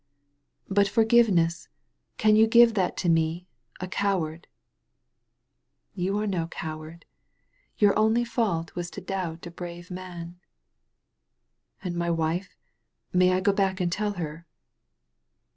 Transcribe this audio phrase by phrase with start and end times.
[0.67, 1.69] "But forgiveness?
[2.17, 3.45] Can you give that to me—
[3.83, 4.47] ^a coward?"
[5.93, 7.05] "You are no coward.
[7.77, 10.39] Your only fault was to doubt a brave man."
[11.83, 12.55] "And my wife?
[13.13, 14.47] May I go back and tell her?"